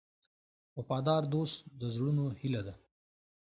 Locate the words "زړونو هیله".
1.95-2.61